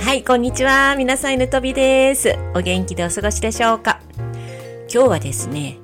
[0.00, 0.96] はい、こんにちは。
[0.96, 2.34] 皆さん、犬飛びです。
[2.54, 4.00] お元気でお過ごしでしょうか？
[4.92, 5.76] 今日はですね、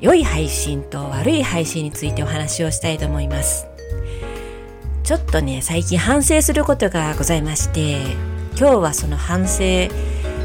[0.00, 3.66] 良い配信と悪い配信についてお話をしたいと思います。
[5.04, 8.00] ちょっとね、最近反省することがございまして、
[8.58, 9.88] 今日はその反省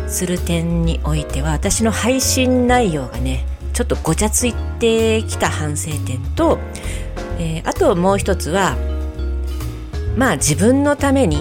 [0.07, 6.59] する点においては、私の配信内容がね、ちょっとごちゃついてきた反省点と、
[7.39, 8.77] えーあともう一つは、
[10.15, 11.39] まあ自分のために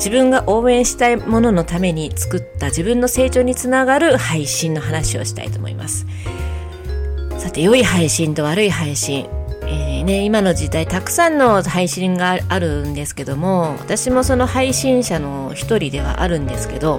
[0.00, 6.06] 自分が応援したいもののために作った自分の成長につながる配信の話をしたいと思います。
[7.36, 9.28] さて、良い配信と悪い配信。
[9.64, 16.98] えーね、今の時代たくさんの配信があるんですけども、私もその配信者の一人ではあるんですけど、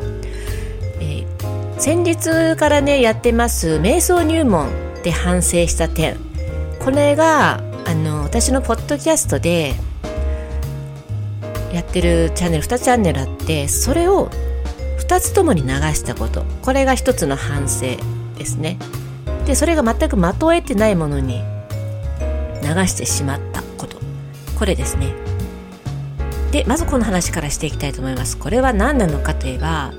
[0.99, 4.69] えー先日からね、やってます瞑想入門
[5.01, 6.17] で反省した点。
[6.79, 9.73] これが、あの、私のポッドキャストで、
[11.73, 14.29] やってるチャンネル2チャンネルあってそれを
[14.99, 16.43] 2つともに流したこと。
[16.61, 17.97] これが一つの反省
[18.37, 18.77] ですね。
[19.45, 21.43] でそれが全く的を得てないものに
[22.61, 23.97] 流してしまったこと。
[24.57, 25.13] これですね。
[26.51, 28.37] でまずこの話からしていきたいと思います。
[28.37, 29.93] これは何なのかといえば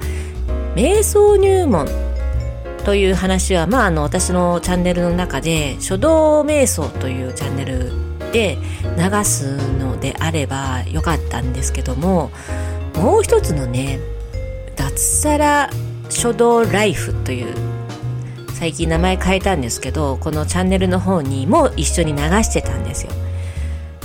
[0.74, 1.88] 瞑想入門
[2.84, 7.92] という話は、まあ、あの私のチャンネルの中で書道瞑想というチャンネル
[8.32, 8.58] で
[8.96, 12.30] 流すのであればよかったんですけども
[12.94, 14.00] もう一つのね
[14.74, 15.70] 脱サラ
[16.08, 17.54] 書道ライフという
[18.54, 23.12] 最近名前変えたんですけどこのチャンネルの方にも一緒に流してたんですよ。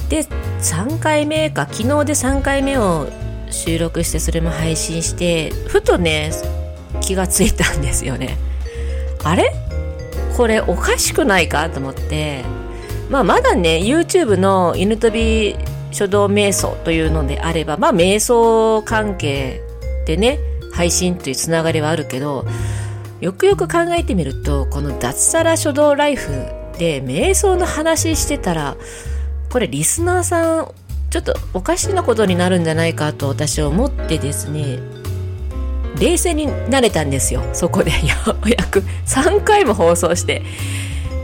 [0.09, 0.23] で
[0.61, 3.07] 3回目か昨日で3回目を
[3.49, 6.31] 収録してそれも配信してふとね
[7.01, 8.37] 気がついたんですよね。
[9.23, 9.51] あれ？
[10.35, 11.69] これおかしくないか？
[11.69, 12.43] と思って
[13.09, 15.55] まあ、まだね YouTube の犬飛び
[15.91, 19.61] 書道瞑想というのであればまあ瞑想関係
[20.05, 20.39] でね
[20.73, 22.45] 配信というつながりはあるけど
[23.19, 26.29] よくよく考えてみるとこの脱サラ書道ライフ
[26.77, 28.77] で瞑想の話してたら
[29.49, 30.71] これリスナーさん
[31.09, 34.79] ちょっとおかしなことになるんじゃないかと私は思ってですね
[35.99, 37.41] 冷静になれたんですよ。
[37.53, 37.97] そこでよ
[38.45, 38.83] うやく。
[39.07, 40.43] 3回も放送して。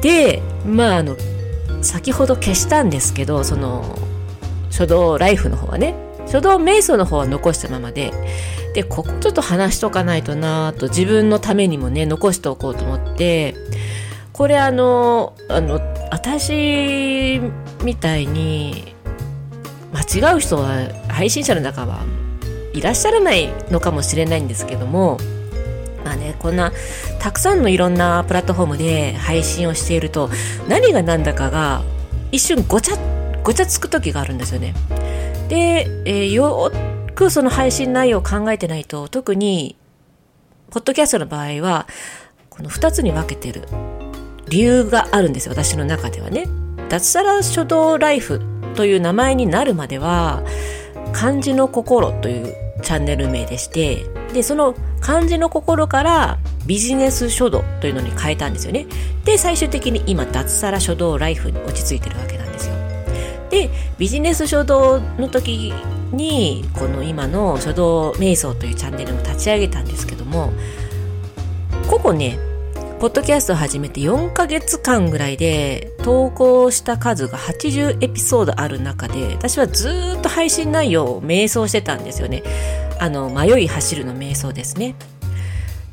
[0.01, 1.15] でまああの
[1.83, 3.97] 先ほど消したんですけどその
[4.69, 5.95] 書道ライフの方はね。
[6.25, 8.11] 書道瞑想の方は残したままで。
[8.73, 13.55] でここちょっと話しとかないとなと自分のためにもね残しておこうと思って。
[14.31, 15.79] これあのあの
[16.09, 17.39] 私
[17.83, 18.95] みたいに
[19.93, 22.03] 間違う人は配信者の中は
[22.73, 25.19] いらっしゃらないのかもしれないんですけども
[26.03, 26.71] まあね、こんな
[27.19, 30.29] たくさんのいろんなプラットフォームで配信をしていると
[30.67, 31.83] 何が何だかが
[32.31, 32.97] 一瞬ごちゃ
[33.43, 34.73] ごちゃつく時があるんですよね。
[35.49, 36.71] で、えーよ
[37.13, 39.75] くその配信内容を考えてないと特に
[40.71, 41.87] ポッドキャストの場合は
[42.49, 43.67] この2つに分けてる
[44.49, 46.47] 理由があるんですよ私の中ではね。
[46.89, 48.41] 脱サラ書道ライフ
[48.75, 50.43] という名前になるまでは
[51.11, 58.87] 漢字の心というチャンネル名でしてでその漢字の心からビジネス書道というのに変えたんですよね。
[59.25, 62.75] で最終的に今脱サラ書道ライフに落ち着いてるわけなんですよ。
[63.49, 65.73] でビジネス書道の時
[66.13, 70.53] にこの今の書道瞑想というチャンネルを立ち上げたんですけども
[71.89, 72.39] ここね
[72.99, 82.43] ポッドキャストを始めて4ヶ月間ぐらいで投稿した数が80エピソードある中で私はずっと配信内容を瞑想してたんですよね。
[83.03, 84.95] あの迷い走るの瞑想ですね。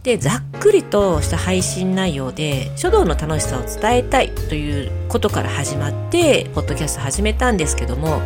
[0.04, 8.22] でざっくりとした配信内容で書道の楽しさを伝えたいということから始まってポッドキャスト始めたんですけども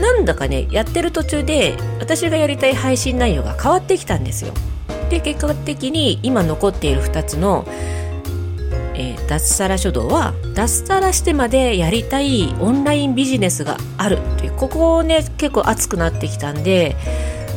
[0.00, 4.54] なんだかねやってる途中で私がやりたい配信内容が変わってきたんですよ。
[5.10, 7.64] で結果的に今残っている2つの、
[8.94, 16.94] えー脱サラ書道は脱サラしてまでやりたいオンラインビジネスがあるというここをね結構熱くなってきたんで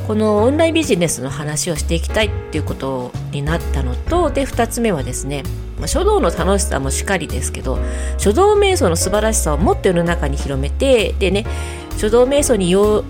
[0.10, 5.44] このオンラインビジネスの話をしていきたいっていうことになったのとで2つ目はですね
[5.86, 7.78] 書道の楽しさもしかりですけど
[8.18, 11.46] 書道瞑想の素晴らしさをもっと世の中に広めてでね
[12.00, 13.06] 書道瞑想によ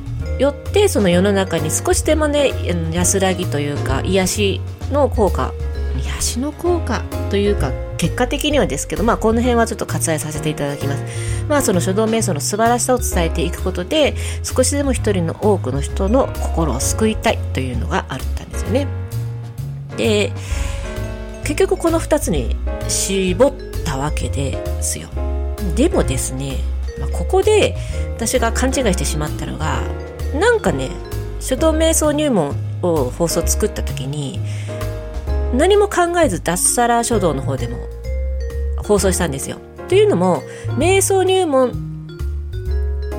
[0.49, 2.51] ってその世の中に少しでもね
[2.91, 4.61] 安らぎというか癒し
[4.91, 5.53] の効果
[5.99, 11.03] 癒しの効果というか結果的にはですけどまあこの辺はちょっと割愛させていただきます。
[11.47, 18.87] まあその書道瞑想の素晴らしさを伝えていくことで少しでも一人の多くの人の心を救いたいというのがあったんですよね。
[19.97, 20.31] で
[21.43, 22.55] 結局この2つに
[22.87, 23.53] 絞っ
[23.83, 25.09] たわけですよ。
[25.75, 26.57] でもですね、
[26.99, 27.75] まあここで
[28.15, 29.81] 私が勘違いしてしまったのが
[30.39, 30.89] なんかね
[31.39, 34.39] 書道瞑想入門を放送作った時に
[35.53, 37.77] 何も考えず脱サラ書道の方でも
[38.77, 39.57] 放送したんですよ。
[39.87, 40.43] というのも
[40.77, 41.89] 瞑想入門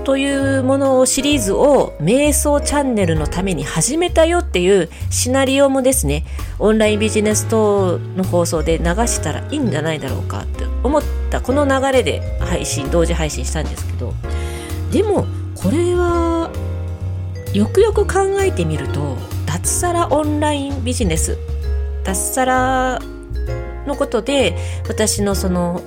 [0.04, 6.24] というものをシリーズを瞑想チャンネルのために始めたよっていうシナリオもですね
[6.58, 14.14] オンラインビジネス等の放送で流したらいいんじゃないだろうかって思ったこの流れで配信同時配信したんですけど
[14.90, 16.50] でもこれは
[17.52, 19.16] よくよく考えてみると
[19.46, 21.36] 脱サラオンラインビジネス
[22.04, 23.00] 脱サラ
[23.86, 24.56] のことで
[24.88, 25.82] 私のその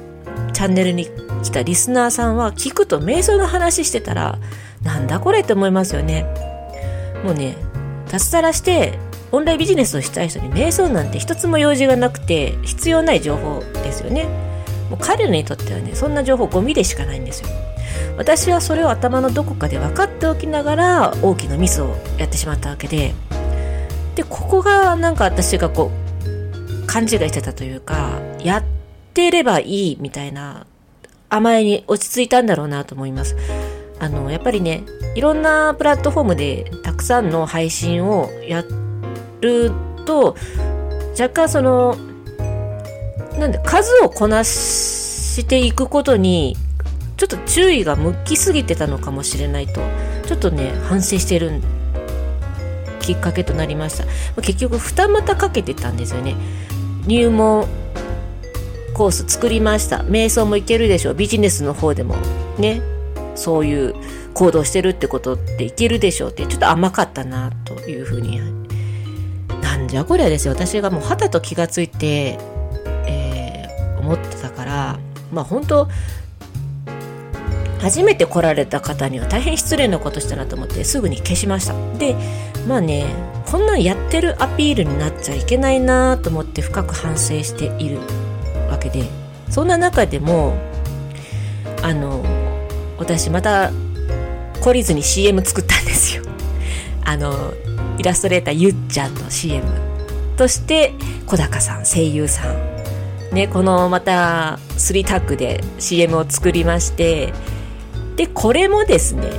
[0.54, 1.08] チャンネルに
[1.44, 4.40] 来たリスナーさんは聞くと瞑想の話してたら
[4.84, 6.26] なんだこれって思いますよね。
[7.24, 7.56] もうね
[8.10, 8.98] 脱サラして
[9.32, 14.26] オンラインビジネスをしたい人に瞑想なんて一つも用事がなくて必要ない情報ですよね。
[14.90, 17.50] もう彼らにとってはねそんな情報ゴミでしかないんですよ。
[18.18, 23.14] 私はそれを頭のどこかで分かっておきながら大きなミスをやってしまったわけで。
[24.16, 26.03] でここがなんか私がこう
[26.94, 28.64] 勘違いしてたというかやっ
[29.16, 30.68] てればいいみたいな
[31.28, 33.36] 甘えに落ち着いたんだろうなと思います。
[34.00, 34.84] あの、やっぱりね、
[35.16, 38.64] いろんなプラットフォームでたくさんの配信をや
[39.42, 39.72] る
[40.06, 40.36] と、
[41.20, 41.98] 若干その、
[43.40, 46.56] なんで、数をこなしていくことに、
[47.18, 49.82] ちょっと注意が向きすぎてたのかもしれないと、
[50.28, 51.62] ちょっとね、反省してる
[53.00, 54.06] きっかけとなりました。
[54.42, 56.36] 結局、二股かけてたんですよね。
[57.06, 57.68] 入門
[58.94, 60.00] コース作りました。
[60.00, 61.14] 瞑想もいけるでしょう。
[61.16, 62.16] ビジネスの方でも。
[62.58, 62.82] ね。
[63.36, 63.96] そういう
[64.34, 66.46] 行動してるってことっていけるでしょうって。
[66.46, 68.40] ちょっと甘かったなというふうに
[69.62, 70.54] なんじゃこりゃですよ。
[70.54, 72.38] 私がもう肌と気がついて、
[73.08, 75.00] えー、思ってたから。
[75.32, 75.88] まあ本当
[77.84, 81.74] 初めて来られた方には大変失礼なことしたなと思ってすぐに消しました。
[81.98, 82.16] で
[82.66, 83.14] まあね
[83.46, 88.00] こんなんやってるアピールになっちゃいけないなと思って深く反省している
[88.70, 89.04] わけで
[89.50, 90.56] そんな中でも
[91.82, 92.24] あの
[92.98, 93.72] 私また
[94.62, 96.24] 懲りずに CM 作ったんですよ。
[97.04, 97.54] あの
[97.98, 99.66] イラストレーターゆっちゃんの CM
[100.38, 100.94] として
[101.28, 102.74] 小高さん声優さん。
[103.36, 107.34] ねこのまた3タッグで CM を作りまして
[108.16, 109.32] でこれもですね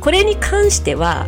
[0.00, 1.26] これに関しては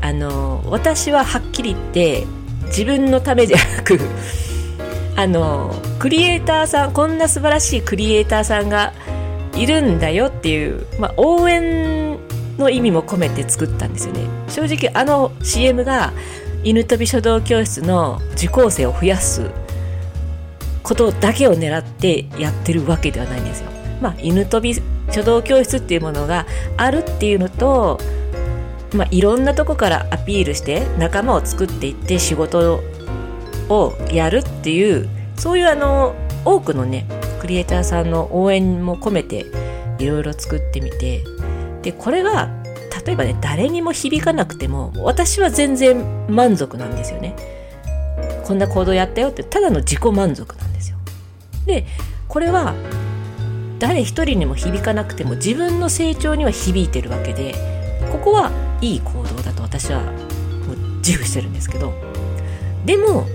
[0.00, 2.26] あの私ははっきり言って
[2.66, 3.98] 自分のためじゃなく
[5.16, 8.92] あのクリエイターさんこんな素晴らしいクリエイターさんが
[9.54, 12.18] いるんだよっていう、まあ、応援
[12.58, 16.12] の意味も込めて作ったんですよね正直あの CM が
[16.64, 19.50] 犬飛び書道教室の受講生を増やす
[20.82, 23.79] ことだけを狙ってやってるわけではないんですよ。
[24.00, 24.74] まあ、犬飛び
[25.12, 27.98] 書道教室っていうものがあるっていうのと、
[28.94, 32.80] まあ、いろんなとこからアピールして仲間を作っていって仕事
[33.68, 36.14] をやるっていうそういうあの
[36.44, 37.06] 多くのね
[37.40, 39.46] クリエイターさんの応援も込めて
[39.98, 41.24] いろいろ作ってみて
[41.82, 42.50] でこれが
[43.04, 47.34] 例えばね誰にも響かなくても私は全然満足なんですよね。
[48.44, 50.98] こんな行動やったよってただの自己満足なんですよ。
[51.66, 51.86] で
[52.28, 52.74] これは
[53.80, 57.54] 誰一人にも響かなくても自分の成長には響いてるわけで
[58.12, 60.02] ここはいい行動だと私は
[60.98, 61.92] 自負してるんですけど
[62.84, 63.26] でも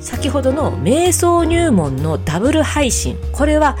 [0.00, 3.78] 先ほどの瞑想入門のダブル配信これは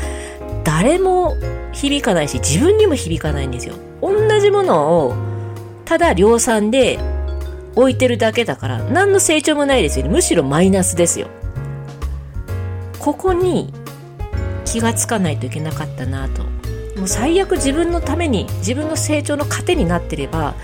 [0.64, 1.36] 誰も
[1.72, 3.74] 響かないし自分にも響かないんですよ。
[4.00, 5.14] 同じものを
[5.84, 6.98] ただ量産で
[7.74, 10.10] 置いてるだけだから何の成長もないですよね。
[10.10, 11.28] むしろマイナスですよ。
[12.98, 13.72] ここに
[14.64, 16.42] 気がつかないといけなかったなと。
[16.96, 20.54] もう最悪自分のために自分の成長の糧になってれば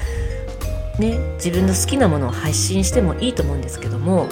[0.99, 4.29] ね自分の好きなものを配信してもいいと思うんですけども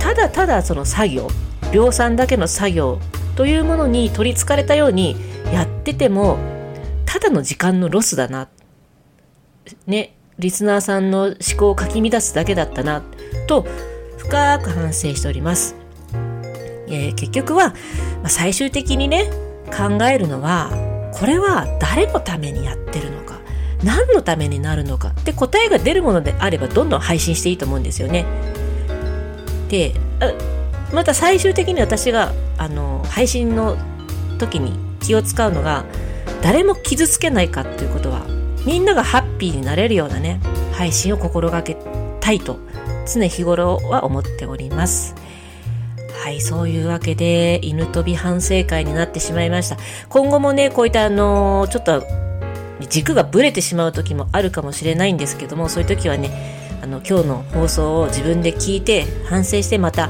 [0.00, 1.28] ただただその作業
[1.72, 2.98] 量産だけの作業
[3.36, 5.16] というものに取りつかれたように
[5.52, 6.38] やってても
[7.04, 8.48] ただの時間のロスだな。
[9.86, 13.02] ねリスナーさんの思考をかき乱すだけだったな
[13.46, 13.66] と
[14.18, 15.76] 深く反省しております、
[16.88, 17.74] えー、結局は、ま
[18.24, 19.30] あ、最終的にね
[19.66, 20.70] 考えるのは
[21.14, 23.40] これは誰のためにやってるのか
[23.82, 28.24] 何のためになるのかって答えが出るものであればどんどん配信していいと思うんですよね。
[29.68, 29.94] で
[30.92, 33.76] また最終的に私があの配信の
[34.38, 35.84] 時に気を使うのが
[36.42, 38.26] 誰も傷つけないかっていうことは
[38.64, 40.40] みんながハッピーになれるようなね
[40.72, 41.76] 配信を心がけ
[42.20, 42.58] たいと
[43.12, 45.14] 常日頃は思っております。
[46.24, 49.76] はいそういうわけで犬飛び反省会になってしまいました。
[50.08, 52.02] 今後もねこういったあのちょっと
[52.88, 60.08] 軸がぶれてしまう時もあるかもしれないんですけどもそういう時はねあの今日の放送を自分で聞いて反省してまた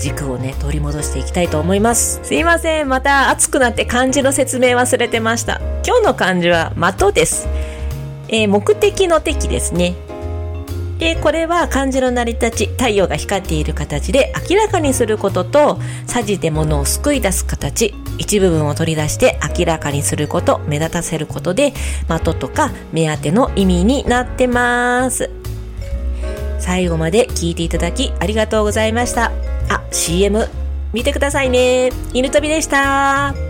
[0.00, 2.18] 軸をね取り戻していきたいと思います。
[2.24, 2.88] すいません。
[2.88, 5.60] また熱くなって漢字の説明忘れてました。
[5.86, 7.46] 今日の漢字は的です。
[8.26, 10.07] えー、目的の敵ですね。
[10.98, 21.72] で、これは漢字の成り立ち、太陽が光っている形で明らかにすることと、さじで物を救い出す形、一部分を取り出して明らかにすること、目立たせることで、
[22.08, 25.30] 的とか目当ての意味になってます。
[26.58, 29.30] 最後まで聞いていただきありがとうございました。
[29.68, 30.48] あ、CM
[30.92, 31.90] 見てくださいね。
[32.12, 33.47] 犬飛びでした。